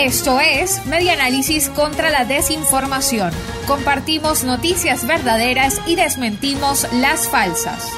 Esto 0.00 0.40
es 0.40 0.84
Media 0.86 1.12
Análisis 1.12 1.68
contra 1.68 2.10
la 2.10 2.24
Desinformación. 2.24 3.30
Compartimos 3.66 4.42
noticias 4.42 5.06
verdaderas 5.06 5.80
y 5.86 5.96
desmentimos 5.96 6.88
las 6.94 7.28
falsas. 7.28 7.92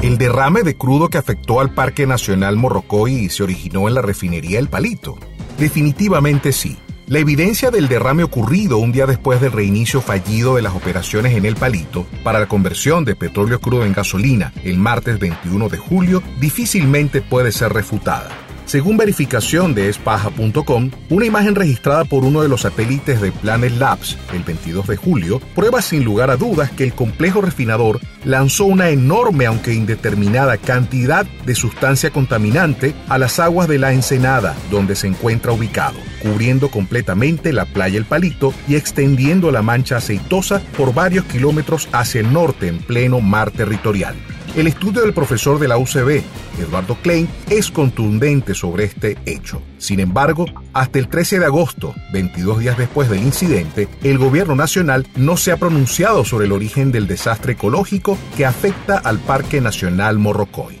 El 0.00 0.16
derrame 0.16 0.62
de 0.62 0.76
crudo 0.76 1.08
que 1.08 1.18
afectó 1.18 1.60
al 1.60 1.74
Parque 1.74 2.06
Nacional 2.06 2.56
Morrocoy 2.56 3.28
se 3.28 3.42
originó 3.42 3.88
en 3.88 3.94
la 3.94 4.02
refinería 4.02 4.58
El 4.58 4.68
Palito. 4.68 5.18
Definitivamente 5.58 6.52
sí. 6.52 6.78
La 7.06 7.18
evidencia 7.18 7.70
del 7.70 7.88
derrame 7.88 8.22
ocurrido 8.22 8.78
un 8.78 8.92
día 8.92 9.06
después 9.06 9.40
del 9.40 9.52
reinicio 9.52 10.00
fallido 10.00 10.54
de 10.54 10.62
las 10.62 10.74
operaciones 10.74 11.34
en 11.34 11.44
El 11.44 11.56
Palito 11.56 12.06
para 12.22 12.38
la 12.38 12.46
conversión 12.46 13.04
de 13.04 13.16
petróleo 13.16 13.60
crudo 13.60 13.84
en 13.84 13.92
gasolina 13.92 14.52
el 14.62 14.78
martes 14.78 15.18
21 15.18 15.68
de 15.68 15.78
julio 15.78 16.22
difícilmente 16.40 17.20
puede 17.20 17.52
ser 17.52 17.72
refutada. 17.72 18.43
Según 18.66 18.96
verificación 18.96 19.74
de 19.74 19.90
espaja.com, 19.90 20.90
una 21.10 21.26
imagen 21.26 21.54
registrada 21.54 22.04
por 22.04 22.24
uno 22.24 22.42
de 22.42 22.48
los 22.48 22.62
satélites 22.62 23.20
de 23.20 23.30
Planet 23.30 23.72
Labs 23.78 24.16
el 24.32 24.42
22 24.42 24.86
de 24.86 24.96
julio 24.96 25.40
prueba 25.54 25.82
sin 25.82 26.02
lugar 26.02 26.30
a 26.30 26.36
dudas 26.36 26.70
que 26.70 26.84
el 26.84 26.94
complejo 26.94 27.42
refinador 27.42 28.00
lanzó 28.24 28.64
una 28.64 28.88
enorme 28.88 29.44
aunque 29.46 29.74
indeterminada 29.74 30.56
cantidad 30.56 31.26
de 31.44 31.54
sustancia 31.54 32.10
contaminante 32.10 32.94
a 33.08 33.18
las 33.18 33.38
aguas 33.38 33.68
de 33.68 33.78
la 33.78 33.92
Ensenada, 33.92 34.54
donde 34.70 34.96
se 34.96 35.08
encuentra 35.08 35.52
ubicado, 35.52 35.98
cubriendo 36.22 36.70
completamente 36.70 37.52
la 37.52 37.66
playa 37.66 37.98
El 37.98 38.06
Palito 38.06 38.54
y 38.66 38.76
extendiendo 38.76 39.50
la 39.50 39.60
mancha 39.60 39.98
aceitosa 39.98 40.62
por 40.76 40.94
varios 40.94 41.26
kilómetros 41.26 41.88
hacia 41.92 42.22
el 42.22 42.32
norte 42.32 42.68
en 42.68 42.78
pleno 42.78 43.20
mar 43.20 43.50
territorial. 43.50 44.16
El 44.56 44.68
estudio 44.68 45.02
del 45.02 45.12
profesor 45.12 45.58
de 45.58 45.66
la 45.66 45.78
UCB, 45.78 46.22
Eduardo 46.60 46.96
Klein, 47.02 47.28
es 47.50 47.72
contundente 47.72 48.54
sobre 48.54 48.84
este 48.84 49.18
hecho. 49.26 49.60
Sin 49.78 49.98
embargo, 49.98 50.46
hasta 50.72 51.00
el 51.00 51.08
13 51.08 51.40
de 51.40 51.46
agosto, 51.46 51.92
22 52.12 52.60
días 52.60 52.78
después 52.78 53.10
del 53.10 53.18
incidente, 53.18 53.88
el 54.04 54.16
gobierno 54.16 54.54
nacional 54.54 55.08
no 55.16 55.36
se 55.36 55.50
ha 55.50 55.56
pronunciado 55.56 56.24
sobre 56.24 56.46
el 56.46 56.52
origen 56.52 56.92
del 56.92 57.08
desastre 57.08 57.54
ecológico 57.54 58.16
que 58.36 58.46
afecta 58.46 58.96
al 58.96 59.18
Parque 59.18 59.60
Nacional 59.60 60.20
Morrocoy. 60.20 60.80